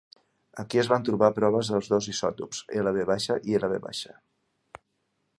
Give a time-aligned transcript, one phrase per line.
[0.61, 3.05] Aquí es van trobar proves dels dos isòtops Lv
[3.57, 3.85] i Lv.